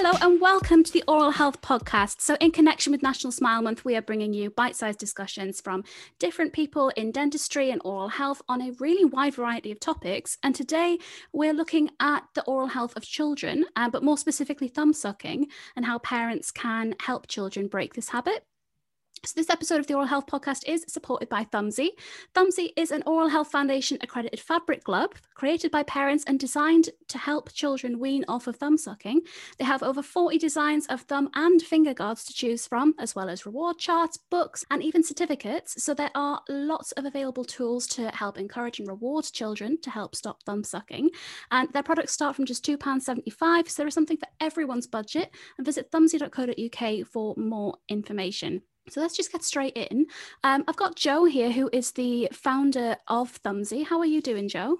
[0.00, 2.20] Hello and welcome to the Oral Health Podcast.
[2.20, 5.82] So, in connection with National Smile Month, we are bringing you bite sized discussions from
[6.20, 10.38] different people in dentistry and oral health on a really wide variety of topics.
[10.40, 10.98] And today
[11.32, 15.84] we're looking at the oral health of children, uh, but more specifically, thumb sucking and
[15.84, 18.44] how parents can help children break this habit.
[19.24, 21.90] So, this episode of the Oral Health Podcast is supported by Thumbsie.
[22.34, 27.18] Thumbsie is an Oral Health Foundation accredited fabric glove created by parents and designed to
[27.18, 29.22] help children wean off of thumb sucking.
[29.58, 33.28] They have over 40 designs of thumb and finger guards to choose from, as well
[33.28, 35.82] as reward charts, books, and even certificates.
[35.82, 40.14] So, there are lots of available tools to help encourage and reward children to help
[40.14, 41.10] stop thumb sucking.
[41.50, 45.34] And their products start from just £2.75, so there is something for everyone's budget.
[45.56, 48.62] And visit thumbsie.co.uk for more information.
[48.90, 50.06] So let's just get straight in.
[50.44, 53.86] Um, I've got Jo here, who is the founder of Thumbsie.
[53.86, 54.78] How are you doing, Jo?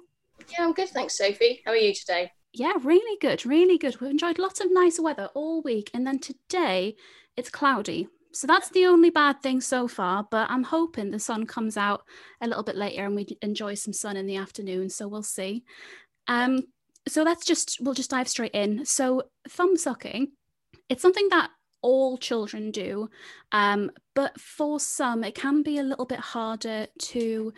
[0.50, 1.60] Yeah, I'm good, thanks, Sophie.
[1.64, 2.32] How are you today?
[2.52, 4.00] Yeah, really good, really good.
[4.00, 6.96] We've enjoyed lots of nice weather all week, and then today
[7.36, 8.08] it's cloudy.
[8.32, 12.02] So that's the only bad thing so far, but I'm hoping the sun comes out
[12.40, 14.90] a little bit later and we enjoy some sun in the afternoon.
[14.90, 15.64] So we'll see.
[16.26, 16.64] Um,
[17.06, 18.84] so let's just we'll just dive straight in.
[18.84, 20.32] So thumb sucking,
[20.88, 21.50] it's something that
[21.82, 23.08] all children do.
[23.52, 27.52] Um, but for some, it can be a little bit harder to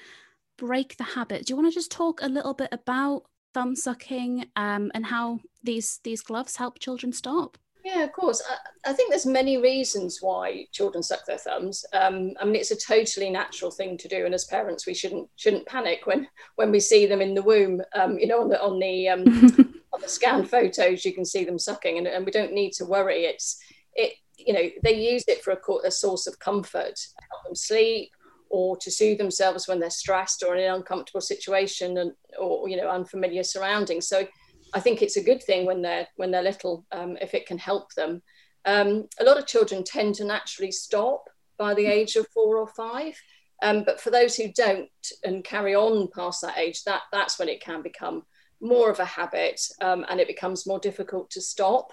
[0.58, 1.46] break the habit.
[1.46, 5.40] Do you want to just talk a little bit about thumb sucking um, and how
[5.62, 7.58] these these gloves help children stop?
[7.84, 8.42] Yeah, of course.
[8.48, 11.84] I, I, think there's many reasons why children suck their thumbs.
[11.94, 15.28] Um, I mean, it's a totally natural thing to do, and as parents, we shouldn't
[15.36, 17.80] shouldn't panic when when we see them in the womb.
[17.94, 19.24] Um, you know, on the on the um,
[19.92, 22.84] on the scan photos, you can see them sucking, and, and we don't need to
[22.84, 23.24] worry.
[23.24, 23.58] It's
[23.94, 27.54] it you know they use it for a, a source of comfort to help them
[27.54, 28.10] sleep
[28.50, 32.76] or to soothe themselves when they're stressed or in an uncomfortable situation and or you
[32.76, 34.08] know unfamiliar surroundings.
[34.08, 34.26] So
[34.72, 37.58] i think it's a good thing when they're when they're little um, if it can
[37.58, 38.22] help them.
[38.66, 42.68] Um, a lot of children tend to naturally stop by the age of four or
[42.68, 43.14] five
[43.62, 44.88] um, but for those who don't
[45.24, 48.22] and carry on past that age that that's when it can become
[48.60, 51.92] more of a habit um, and it becomes more difficult to stop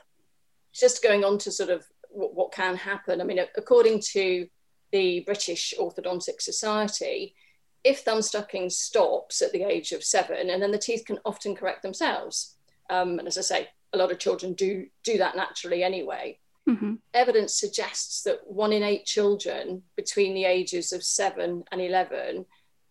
[0.80, 3.22] just going on to sort of what, what can happen.
[3.22, 4.48] I mean, according to
[4.92, 7.36] the British Orthodontic Society,
[7.84, 11.56] if thumb sucking stops at the age of seven, and then the teeth can often
[11.56, 12.56] correct themselves.
[12.90, 16.40] Um, and as I say, a lot of children do do that naturally anyway.
[16.68, 16.96] Mm-hmm.
[17.14, 22.46] Evidence suggests that one in eight children between the ages of seven and 11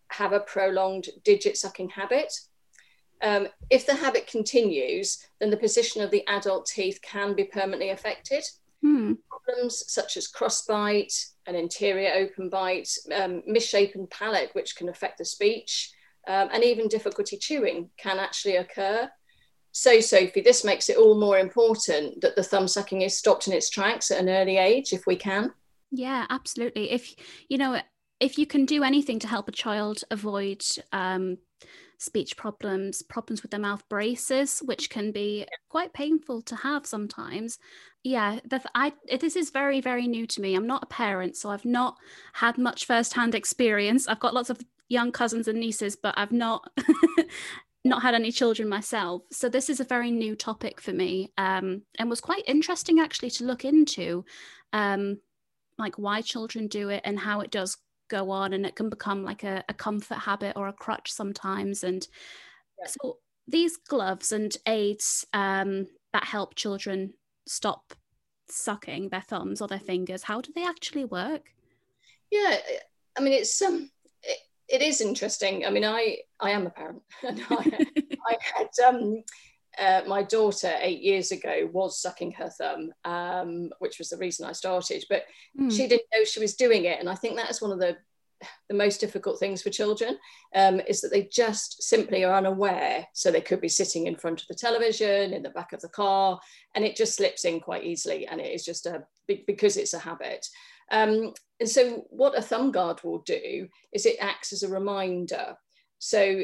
[0.09, 2.33] have a prolonged digit sucking habit.
[3.23, 7.91] Um, if the habit continues, then the position of the adult teeth can be permanently
[7.91, 8.45] affected.
[8.83, 9.15] Hmm.
[9.31, 15.25] Problems such as crossbite, an anterior open bite, um, misshapen palate, which can affect the
[15.25, 15.93] speech,
[16.29, 19.09] um, and even difficulty chewing can actually occur.
[19.73, 23.53] So, Sophie, this makes it all more important that the thumb sucking is stopped in
[23.53, 25.53] its tracks at an early age, if we can.
[25.91, 26.91] Yeah, absolutely.
[26.91, 27.15] If
[27.49, 27.81] you know,
[28.19, 31.39] if you can do anything to help a child avoid um,
[31.99, 37.59] speech problems, problems with their mouth braces, which can be quite painful to have sometimes.
[38.05, 40.55] Yeah, the, I this is very very new to me.
[40.55, 41.97] I'm not a parent, so I've not
[42.35, 44.07] had much first-hand experience.
[44.07, 46.69] I've got lots of young cousins and nieces, but I've not
[47.85, 49.23] not had any children myself.
[49.33, 53.31] So this is a very new topic for me, um, and was quite interesting actually
[53.31, 54.25] to look into,
[54.73, 55.19] um,
[55.79, 57.77] like why children do it and how it does
[58.09, 61.85] go on and it can become like a, a comfort habit or a crutch sometimes
[61.85, 62.09] and
[62.79, 62.87] yeah.
[62.87, 63.19] so
[63.49, 67.13] these gloves and aids um, that help children
[67.47, 67.95] stop
[68.49, 71.51] sucking their thumbs or their fingers how do they actually work
[72.31, 72.57] yeah
[73.17, 73.91] i mean it's um
[74.69, 75.65] it is interesting.
[75.65, 77.87] I mean, I I am a parent, and I,
[78.29, 79.23] I had um,
[79.79, 84.47] uh, my daughter eight years ago was sucking her thumb, um, which was the reason
[84.47, 85.05] I started.
[85.09, 85.25] But
[85.59, 85.71] mm.
[85.71, 87.97] she didn't know she was doing it, and I think that is one of the
[88.69, 90.19] the most difficult things for children
[90.55, 93.07] um, is that they just simply are unaware.
[93.15, 95.89] So they could be sitting in front of the television, in the back of the
[95.89, 96.39] car,
[96.75, 98.27] and it just slips in quite easily.
[98.27, 100.47] And it is just a because it's a habit.
[100.91, 105.57] Um, and so, what a thumb guard will do is it acts as a reminder.
[105.99, 106.43] So,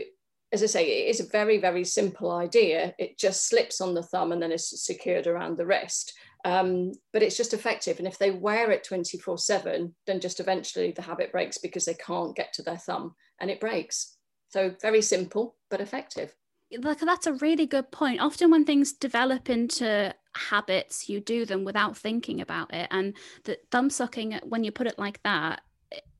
[0.52, 2.94] as I say, it is a very, very simple idea.
[2.98, 6.12] It just slips on the thumb and then is secured around the wrist.
[6.44, 7.98] Um, but it's just effective.
[7.98, 11.94] And if they wear it 24 7, then just eventually the habit breaks because they
[11.94, 14.16] can't get to their thumb and it breaks.
[14.48, 16.34] So, very simple, but effective.
[16.70, 18.20] That's a really good point.
[18.20, 22.88] Often, when things develop into habits, you do them without thinking about it.
[22.90, 23.14] And
[23.44, 25.62] the thumb sucking, when you put it like that,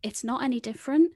[0.03, 1.13] it's not any different.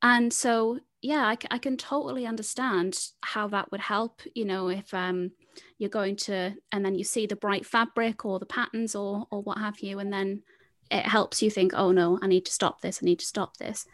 [0.00, 4.22] And so, yeah, I, I can totally understand how that would help.
[4.34, 5.32] You know, if um,
[5.76, 9.42] you're going to, and then you see the bright fabric or the patterns or or
[9.42, 10.42] what have you, and then
[10.90, 13.00] it helps you think, oh no, I need to stop this.
[13.02, 13.86] I need to stop this.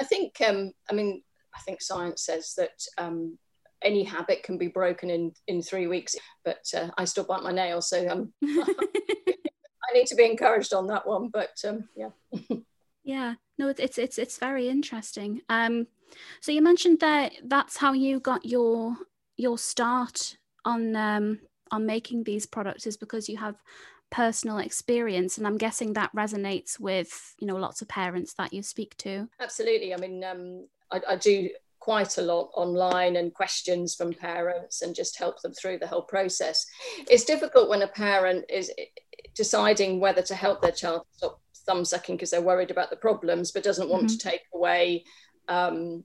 [0.00, 3.38] I think, um, I mean, I think science says that um,
[3.82, 6.16] any habit can be broken in in three weeks
[6.46, 10.86] but uh, i still bite my nails so um, i need to be encouraged on
[10.86, 12.08] that one but um, yeah
[13.04, 15.86] yeah no it's it's it's very interesting um
[16.40, 18.96] so you mentioned that that's how you got your
[19.36, 21.38] your start on um
[21.70, 23.56] on making these products is because you have
[24.10, 28.62] personal experience and i'm guessing that resonates with you know lots of parents that you
[28.62, 31.50] speak to absolutely i mean um I, I do
[31.86, 36.02] quite a lot online and questions from parents and just help them through the whole
[36.02, 36.66] process.
[37.08, 38.72] It's difficult when a parent is
[39.36, 43.52] deciding whether to help their child stop thumb sucking because they're worried about the problems,
[43.52, 44.16] but doesn't want mm-hmm.
[44.16, 45.04] to take away
[45.48, 46.04] um,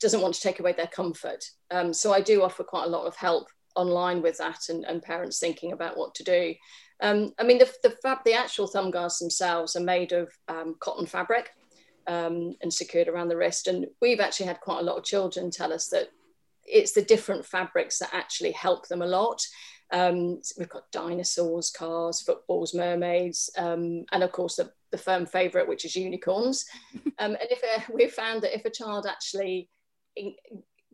[0.00, 1.44] doesn't want to take away their comfort.
[1.70, 5.02] Um, so I do offer quite a lot of help online with that and, and
[5.02, 6.54] parents thinking about what to do.
[7.00, 10.76] Um, I mean, the, the, fab, the actual thumb guards themselves are made of um,
[10.80, 11.50] cotton fabric
[12.06, 13.66] um, and secured around the wrist.
[13.66, 16.08] And we've actually had quite a lot of children tell us that
[16.64, 19.40] it's the different fabrics that actually help them a lot.
[19.92, 25.68] Um, we've got dinosaurs, cars, footballs, mermaids, um, and of course the, the firm favourite,
[25.68, 26.64] which is unicorns.
[27.20, 29.70] Um, and if a, we've found that if a child actually
[30.16, 30.34] in,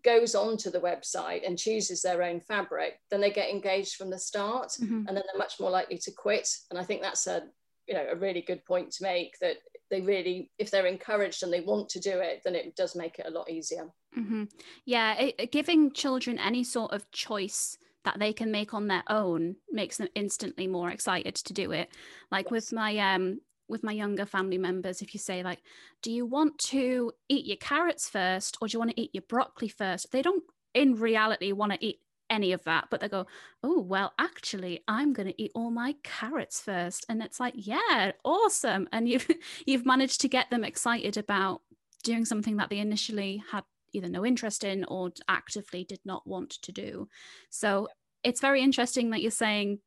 [0.04, 4.18] goes onto the website and chooses their own fabric, then they get engaged from the
[4.18, 5.06] start, mm-hmm.
[5.06, 6.46] and then they're much more likely to quit.
[6.68, 7.44] And I think that's a
[7.90, 9.56] you know a really good point to make that
[9.90, 13.18] they really if they're encouraged and they want to do it then it does make
[13.18, 14.44] it a lot easier mm-hmm.
[14.84, 19.56] yeah it, giving children any sort of choice that they can make on their own
[19.70, 21.90] makes them instantly more excited to do it.
[22.30, 22.50] Like yes.
[22.50, 25.62] with my um with my younger family members if you say like
[26.02, 29.24] do you want to eat your carrots first or do you want to eat your
[29.28, 30.10] broccoli first?
[30.10, 30.42] They don't
[30.74, 33.26] in reality want to eat any of that but they go
[33.64, 37.04] oh well actually i'm going to eat all my carrots first.
[37.08, 38.88] And it's like yeah awesome.
[38.92, 39.28] And you've
[39.66, 41.62] you've managed to get them excited about
[42.02, 46.50] doing something that they initially had either no interest in or actively did not want
[46.50, 47.08] to do
[47.50, 47.88] so
[48.22, 49.78] it's very interesting that you're saying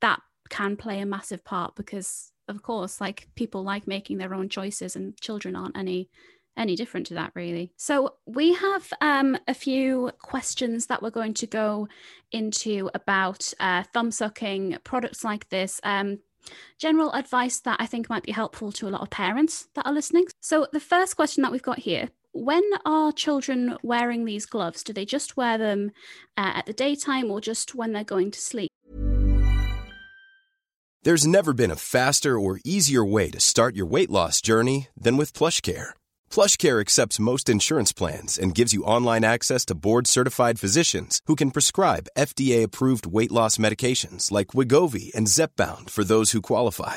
[0.00, 4.48] that can play a massive part because of course like people like making their own
[4.48, 6.08] choices and children aren't any
[6.58, 7.72] any different to that, really.
[7.76, 11.88] So, we have um, a few questions that we're going to go
[12.32, 15.80] into about uh, thumb sucking products like this.
[15.84, 16.18] Um,
[16.78, 19.92] general advice that I think might be helpful to a lot of parents that are
[19.92, 20.26] listening.
[20.40, 24.82] So, the first question that we've got here when are children wearing these gloves?
[24.82, 25.92] Do they just wear them
[26.36, 28.70] uh, at the daytime or just when they're going to sleep?
[31.04, 35.16] There's never been a faster or easier way to start your weight loss journey than
[35.16, 35.92] with PlushCare
[36.30, 41.52] PlushCare accepts most insurance plans and gives you online access to board-certified physicians who can
[41.52, 46.96] prescribe FDA-approved weight loss medications like Wegovy and Zepbound for those who qualify.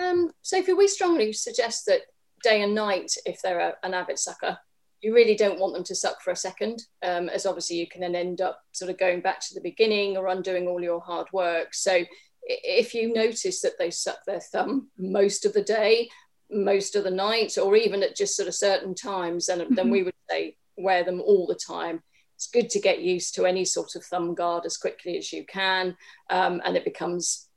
[0.00, 2.02] Um, Sophie, we strongly suggest that
[2.42, 4.58] day and night, if they're a, an avid sucker,
[5.02, 8.00] you really don't want them to suck for a second, um, as obviously you can
[8.00, 11.26] then end up sort of going back to the beginning or undoing all your hard
[11.32, 11.74] work.
[11.74, 12.04] So
[12.42, 16.08] if you notice that they suck their thumb most of the day,
[16.50, 19.74] most of the night, or even at just sort of certain times, then, mm-hmm.
[19.74, 22.02] then we would say wear them all the time.
[22.36, 25.44] It's good to get used to any sort of thumb guard as quickly as you
[25.46, 25.96] can,
[26.30, 27.48] um, and it becomes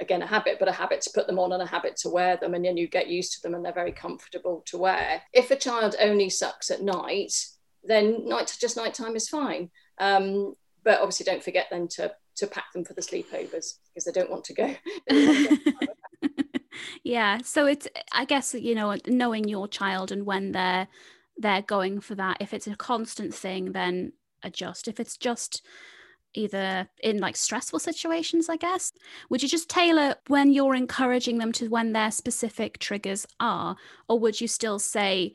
[0.00, 2.36] again a habit but a habit to put them on and a habit to wear
[2.36, 5.22] them and then you get used to them and they're very comfortable to wear.
[5.32, 7.32] If a child only sucks at night
[7.84, 9.70] then night just nighttime is fine.
[9.98, 10.54] Um,
[10.84, 14.30] but obviously don't forget then to to pack them for the sleepovers because they don't
[14.30, 14.74] want to go.
[17.02, 20.86] Yeah so it's i guess you know knowing your child and when they're
[21.36, 24.88] they're going for that if it's a constant thing then adjust.
[24.88, 25.62] If it's just
[26.34, 28.92] either in like stressful situations, I guess?
[29.30, 33.76] Would you just tailor when you're encouraging them to when their specific triggers are?
[34.08, 35.34] Or would you still say,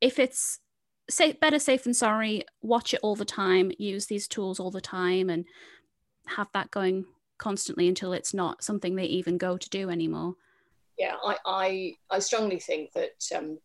[0.00, 0.60] if it's
[1.08, 4.80] say better safe than sorry, watch it all the time, use these tools all the
[4.80, 5.44] time, and
[6.26, 7.04] have that going
[7.38, 10.34] constantly until it's not something they even go to do anymore?
[10.98, 13.58] Yeah, I I, I strongly think that um,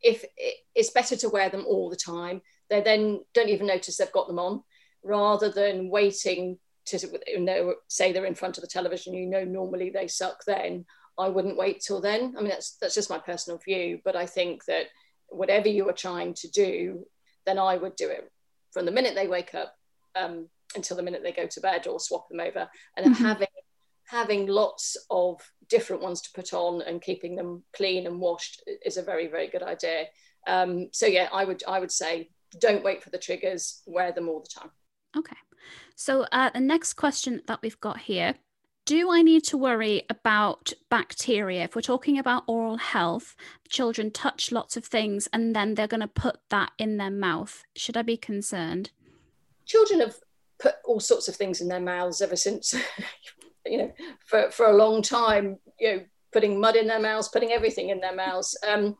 [0.00, 0.24] if
[0.74, 4.28] it's better to wear them all the time, they then don't even notice they've got
[4.28, 4.62] them on
[5.02, 9.44] rather than waiting to you know say they're in front of the television you know
[9.44, 10.84] normally they suck then
[11.18, 12.34] i wouldn't wait till then.
[12.36, 14.86] I mean that's that's just my personal view but i think that
[15.28, 17.06] whatever you are trying to do
[17.46, 18.30] then i would do it
[18.72, 19.74] from the minute they wake up
[20.14, 22.68] um, until the minute they go to bed or swap them over.
[22.96, 23.24] And mm-hmm.
[23.24, 23.48] having
[24.06, 28.96] having lots of different ones to put on and keeping them clean and washed is
[28.96, 30.06] a very very good idea.
[30.46, 34.28] Um, so yeah i would i would say don't wait for the triggers wear them
[34.28, 34.72] all the time
[35.16, 35.36] Okay.
[35.94, 38.34] So uh, the next question that we've got here
[38.84, 41.64] do I need to worry about bacteria?
[41.64, 43.36] If we're talking about oral health,
[43.68, 47.62] children touch lots of things and then they're going to put that in their mouth.
[47.76, 48.90] Should I be concerned?
[49.66, 50.16] Children have
[50.58, 52.74] put all sorts of things in their mouths ever since,
[53.66, 53.92] you know,
[54.26, 56.02] for, for a long time, you know,
[56.32, 58.56] putting mud in their mouths, putting everything in their mouths.
[58.66, 58.96] Um,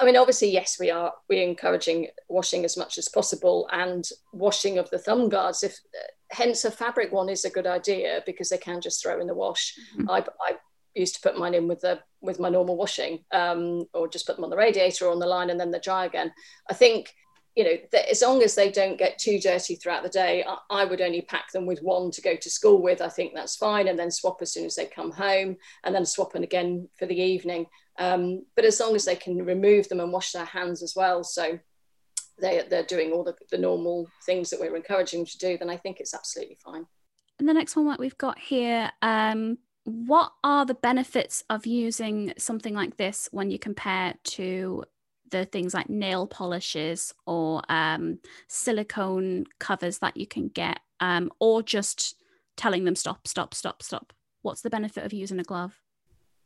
[0.00, 4.78] I mean, obviously, yes, we are we're encouraging washing as much as possible and washing
[4.78, 5.62] of the thumb guards.
[5.62, 5.78] If
[6.30, 9.34] hence a fabric one is a good idea because they can just throw in the
[9.34, 9.74] wash.
[9.96, 10.10] Mm-hmm.
[10.10, 10.56] I, I
[10.94, 14.36] used to put mine in with the with my normal washing, um, or just put
[14.36, 16.32] them on the radiator or on the line and then they dry again.
[16.70, 17.12] I think
[17.56, 20.82] you know that as long as they don't get too dirty throughout the day, I,
[20.82, 23.00] I would only pack them with one to go to school with.
[23.00, 26.06] I think that's fine, and then swap as soon as they come home, and then
[26.06, 27.66] swap them again for the evening.
[27.98, 31.24] Um, but as long as they can remove them and wash their hands as well,
[31.24, 31.58] so
[32.40, 35.68] they, they're doing all the, the normal things that we're encouraging them to do, then
[35.68, 36.86] I think it's absolutely fine.
[37.38, 42.34] And the next one that we've got here, um, what are the benefits of using
[42.38, 44.84] something like this when you compare to
[45.30, 51.62] the things like nail polishes or um, silicone covers that you can get, um, or
[51.62, 52.22] just
[52.56, 54.12] telling them stop, stop, stop, stop?
[54.42, 55.80] What's the benefit of using a glove?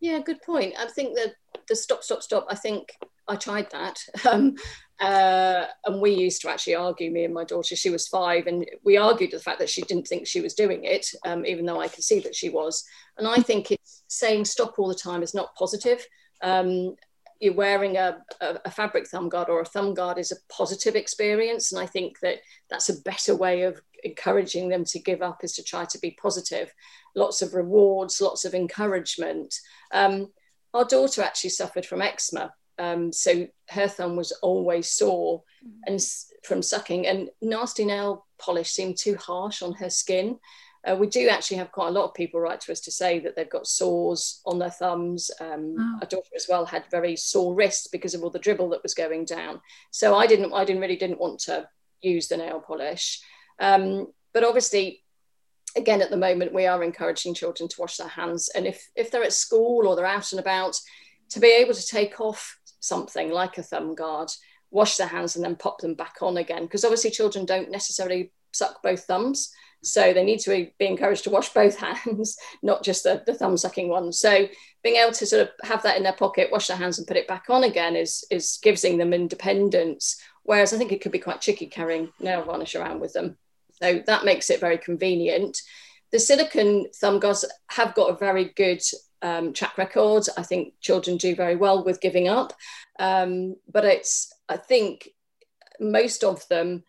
[0.03, 0.75] Yeah, good point.
[0.77, 1.35] I think that
[1.69, 2.45] the stop, stop, stop.
[2.51, 2.91] I think
[3.29, 4.57] I tried that, um,
[5.01, 7.13] uh, and we used to actually argue.
[7.13, 7.77] Me and my daughter.
[7.77, 10.83] She was five, and we argued the fact that she didn't think she was doing
[10.83, 12.85] it, um, even though I could see that she was.
[13.17, 16.05] And I think it's saying stop all the time is not positive.
[16.43, 16.97] Um,
[17.39, 20.95] you're wearing a, a, a, fabric thumb guard or a thumb guard is a positive
[20.97, 21.73] experience.
[21.73, 22.39] And I think that
[22.71, 26.17] that's a better way of encouraging them to give up is to try to be
[26.21, 26.73] positive.
[27.15, 29.55] Lots of rewards, lots of encouragement.
[29.93, 30.29] Um,
[30.75, 32.53] our daughter actually suffered from eczema.
[32.79, 35.79] Um, so her thumb was always sore mm-hmm.
[35.87, 36.01] and
[36.45, 40.39] from sucking and nasty nail polish seemed too harsh on her skin.
[40.85, 43.21] Uh, we do actually have quite a lot of people write to us to say
[43.21, 45.31] that they've got sores on their thumbs.
[45.41, 45.99] Um, oh.
[46.01, 48.95] Our daughter as well had very sore wrists because of all the dribble that was
[48.95, 49.61] going down.
[49.93, 51.69] So I didn't, I didn't really didn't want to
[52.01, 53.23] use the nail polish.
[53.61, 55.03] Um, but obviously,
[55.77, 58.51] again, at the moment, we are encouraging children to wash their hands.
[58.55, 60.77] And if if they're at school or they're out and about,
[61.31, 64.31] to be able to take off something like a thumb guard,
[64.71, 66.63] wash their hands, and then pop them back on again.
[66.63, 69.53] Because obviously, children don't necessarily suck both thumbs.
[69.85, 73.57] So they need to be encouraged to wash both hands, not just the, the thumb
[73.57, 74.13] sucking one.
[74.13, 74.49] So
[74.83, 77.17] being able to sort of have that in their pocket, wash their hands and put
[77.17, 80.21] it back on again is, is giving them independence.
[80.45, 83.37] Whereas I think it could be quite tricky carrying nail varnish around with them.
[83.83, 85.61] So that makes it very convenient.
[86.13, 88.83] The silicone thumb guards have got a very good
[89.23, 90.25] um, track record.
[90.37, 92.53] I think children do very well with giving up.
[92.99, 95.09] Um, but it's, I think
[95.81, 96.85] most of them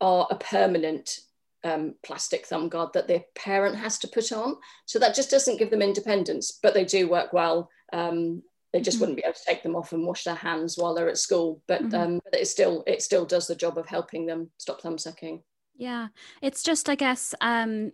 [0.00, 1.18] are a permanent
[1.64, 4.56] um, plastic thumb guard that their parent has to put on.
[4.86, 7.68] So that just doesn't give them independence, but they do work well.
[7.92, 8.42] Um,
[8.72, 9.00] they just mm-hmm.
[9.00, 11.62] wouldn't be able to take them off and wash their hands while they're at school,
[11.66, 11.94] but, mm-hmm.
[11.94, 15.42] um, but it still it still does the job of helping them stop thumb sucking.
[15.76, 16.08] Yeah,
[16.42, 17.92] it's just I guess um,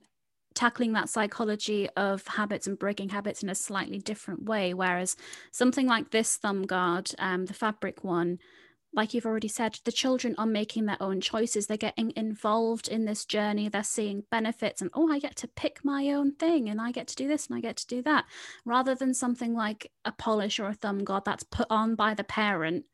[0.55, 4.75] tackling that psychology of habits and breaking habits in a slightly different way.
[4.75, 5.17] Whereas
[5.51, 8.39] something like this thumb guard, um, the fabric one,
[8.95, 11.67] like you've already said, the children are making their own choices.
[11.67, 13.69] They're getting involved in this journey.
[13.69, 17.09] They're seeing benefits and, oh, I get to pick my own thing and I get
[17.09, 18.27] to do this and I get to do that.
[18.67, 22.25] Rather than something like a polish or a thumb guard that's put on by the
[22.25, 22.85] parent,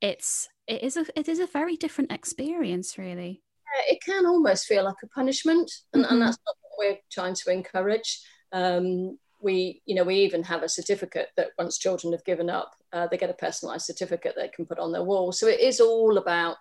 [0.00, 3.42] it's it is a it is a very different experience, really.
[3.88, 6.12] It can almost feel like a punishment, and, mm-hmm.
[6.12, 8.20] and that's not what we're trying to encourage.
[8.52, 12.74] Um, we you know we even have a certificate that once children have given up
[12.92, 15.80] uh, they get a personalized certificate they can put on their wall so it is
[15.80, 16.56] all about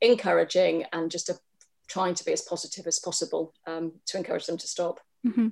[0.00, 1.38] encouraging and just a,
[1.88, 5.48] trying to be as positive as possible um, to encourage them to stop mm-hmm.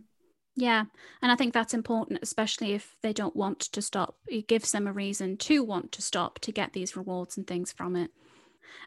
[0.54, 0.84] yeah
[1.22, 4.86] and i think that's important especially if they don't want to stop it gives them
[4.86, 8.10] a reason to want to stop to get these rewards and things from it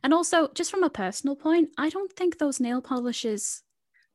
[0.04, 3.64] and also just from a personal point i don't think those nail polishes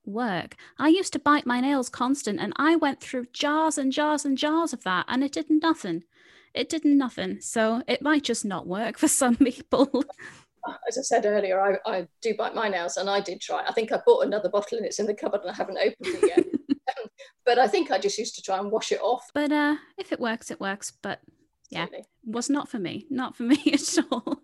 [0.07, 0.57] work.
[0.79, 4.37] I used to bite my nails constant and I went through jars and jars and
[4.37, 6.05] jars of that and it did nothing.
[6.53, 7.41] It did nothing.
[7.41, 10.05] So it might just not work for some people.
[10.89, 13.63] As I said earlier, I, I do bite my nails and I did try.
[13.67, 15.95] I think I bought another bottle and it's in the cupboard and I haven't opened
[16.01, 16.39] it yet.
[16.99, 17.09] um,
[17.45, 19.29] but I think I just used to try and wash it off.
[19.35, 20.91] But uh, if it works, it works.
[21.03, 21.21] But
[21.69, 21.87] yeah,
[22.25, 23.07] was not for me.
[23.11, 24.41] Not for me at all.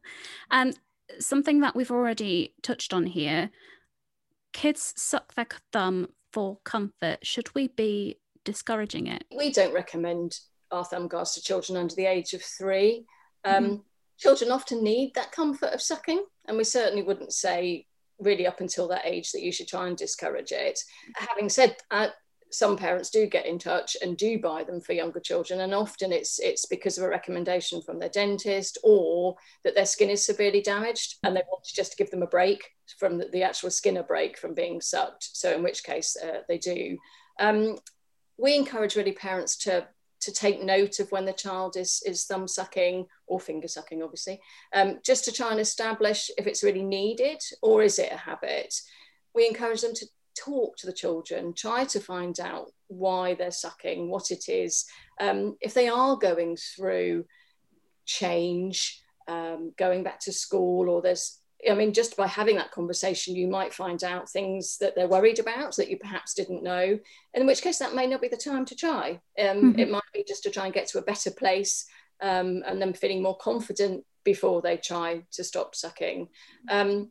[0.50, 0.78] And
[1.18, 3.50] something that we've already touched on here
[4.52, 9.24] kids suck their thumb for comfort, should we be discouraging it?
[9.36, 10.38] We don't recommend
[10.70, 13.04] our thumb guards to children under the age of three.
[13.44, 13.74] Um, mm-hmm.
[14.18, 17.86] Children often need that comfort of sucking, and we certainly wouldn't say
[18.18, 20.78] really up until that age that you should try and discourage it.
[21.16, 22.12] Having said that,
[22.52, 26.12] some parents do get in touch and do buy them for younger children and often
[26.12, 30.60] it's it's because of a recommendation from their dentist or that their skin is severely
[30.60, 33.98] damaged and they want to just give them a break from the, the actual skin
[33.98, 35.28] a break from being sucked.
[35.32, 36.98] So in which case uh, they do.
[37.38, 37.76] Um,
[38.36, 39.86] we encourage really parents to
[40.20, 44.40] to take note of when the child is is thumb sucking or finger sucking obviously
[44.74, 48.74] um, just to try and establish if it's really needed or is it a habit.
[49.34, 50.06] We encourage them to
[50.44, 54.86] talk to the children, try to find out why they're sucking, what it is.
[55.20, 57.24] Um, if they are going through
[58.06, 63.36] change, um, going back to school, or there's, I mean, just by having that conversation,
[63.36, 66.98] you might find out things that they're worried about that you perhaps didn't know.
[67.34, 69.20] In which case, that may not be the time to try.
[69.38, 69.78] Um, mm-hmm.
[69.78, 71.86] It might be just to try and get to a better place
[72.20, 76.28] um, and then feeling more confident before they try to stop sucking.
[76.68, 77.10] Um,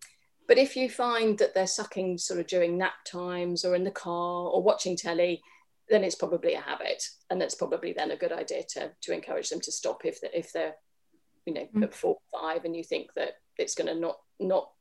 [0.50, 3.92] but if you find that they're sucking sort of during nap times or in the
[3.92, 5.44] car or watching telly,
[5.90, 9.50] then it's probably a habit, and that's probably then a good idea to to encourage
[9.50, 10.74] them to stop if they, if they're
[11.46, 11.84] you know mm.
[11.84, 14.72] at four five and you think that it's going to not not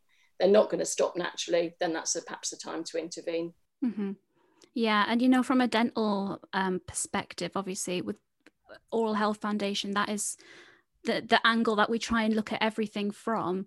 [0.40, 3.52] they're not going to stop naturally, then that's a, perhaps the time to intervene.
[3.84, 4.12] Mm-hmm.
[4.72, 8.18] Yeah, and you know from a dental um, perspective, obviously with
[8.90, 10.38] Oral Health Foundation, that is
[11.04, 13.66] the the angle that we try and look at everything from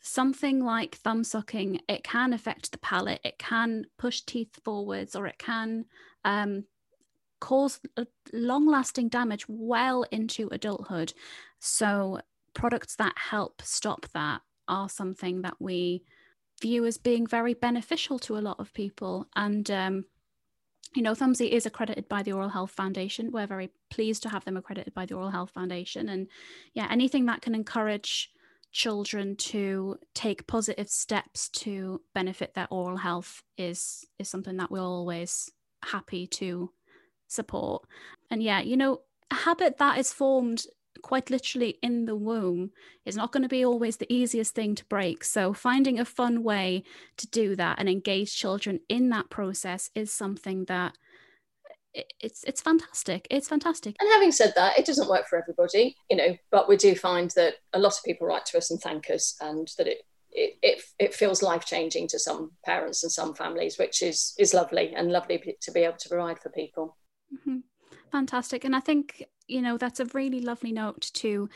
[0.00, 5.26] something like thumb sucking, it can affect the palate, it can push teeth forwards, or
[5.26, 5.84] it can
[6.24, 6.64] um,
[7.40, 7.80] cause
[8.32, 11.12] long lasting damage well into adulthood.
[11.60, 12.20] So,
[12.54, 16.02] products that help stop that are something that we
[16.60, 19.26] view as being very beneficial to a lot of people.
[19.36, 20.04] And, um,
[20.94, 23.30] you know, Thumbsie is accredited by the Oral Health Foundation.
[23.30, 26.08] We're very pleased to have them accredited by the Oral Health Foundation.
[26.08, 26.28] And
[26.74, 28.30] yeah, anything that can encourage
[28.72, 34.80] children to take positive steps to benefit their oral health is is something that we're
[34.80, 35.50] always
[35.84, 36.70] happy to
[37.28, 37.84] support
[38.30, 39.00] and yeah you know
[39.30, 40.64] a habit that is formed
[41.02, 42.70] quite literally in the womb
[43.04, 45.24] is not going to be always the easiest thing to break.
[45.24, 46.84] So, finding a fun way
[47.18, 50.96] to do that and engage children in that process is something that
[51.94, 53.26] it's it's fantastic.
[53.30, 53.96] It's fantastic.
[54.00, 57.30] And having said that, it doesn't work for everybody, you know, but we do find
[57.36, 59.98] that a lot of people write to us and thank us and that it
[60.30, 64.54] it, it, it feels life changing to some parents and some families, which is is
[64.54, 66.96] lovely and lovely to be able to provide for people.
[67.34, 67.58] Mm-hmm.
[68.12, 68.64] Fantastic.
[68.64, 71.48] And I think, you know, that's a really lovely note to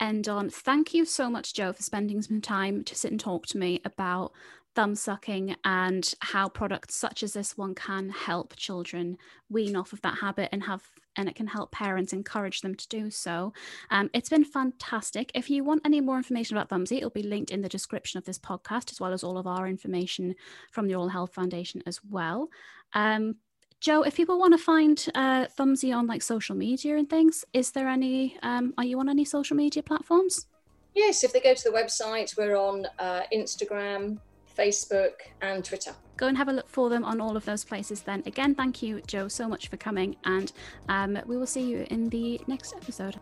[0.00, 0.50] end on.
[0.50, 3.80] Thank you so much, Jo, for spending some time to sit and talk to me
[3.84, 4.32] about
[4.74, 9.16] thumb sucking and how products such as this one can help children
[9.48, 12.88] wean off of that habit and have and it can help parents encourage them to
[12.88, 13.52] do so.
[13.90, 15.32] Um, it's been fantastic.
[15.34, 18.24] If you want any more information about Thumbsie, it'll be linked in the description of
[18.24, 20.36] this podcast, as well as all of our information
[20.70, 22.48] from the Oral Health Foundation as well.
[22.94, 23.36] Um,
[23.80, 27.72] Jo, if people want to find uh, Thumbsie on like social media and things, is
[27.72, 28.36] there any?
[28.42, 30.46] Um, are you on any social media platforms?
[30.94, 34.18] Yes, if they go to the website, we're on uh, Instagram,
[34.60, 35.92] Facebook, and Twitter.
[36.16, 38.02] Go and have a look for them on all of those places.
[38.02, 40.52] Then again, thank you, Jo, so much for coming, and
[40.88, 43.16] um, we will see you in the next episode.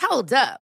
[0.00, 0.65] Hold up.